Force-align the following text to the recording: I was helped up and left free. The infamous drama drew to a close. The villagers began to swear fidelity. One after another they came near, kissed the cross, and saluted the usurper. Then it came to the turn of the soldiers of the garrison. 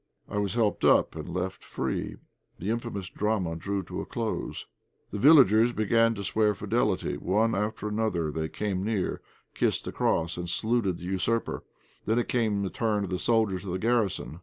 I 0.27 0.39
was 0.39 0.55
helped 0.55 0.83
up 0.83 1.15
and 1.15 1.29
left 1.31 1.63
free. 1.63 2.15
The 2.57 2.71
infamous 2.71 3.07
drama 3.07 3.55
drew 3.55 3.83
to 3.83 4.01
a 4.01 4.05
close. 4.07 4.65
The 5.11 5.19
villagers 5.19 5.73
began 5.73 6.15
to 6.15 6.23
swear 6.23 6.55
fidelity. 6.55 7.17
One 7.17 7.53
after 7.53 7.89
another 7.89 8.31
they 8.31 8.49
came 8.49 8.83
near, 8.83 9.21
kissed 9.53 9.85
the 9.85 9.91
cross, 9.91 10.37
and 10.37 10.49
saluted 10.49 10.97
the 10.97 11.03
usurper. 11.03 11.63
Then 12.07 12.17
it 12.17 12.29
came 12.29 12.63
to 12.63 12.69
the 12.69 12.73
turn 12.73 13.03
of 13.03 13.11
the 13.11 13.19
soldiers 13.19 13.63
of 13.63 13.73
the 13.73 13.77
garrison. 13.77 14.39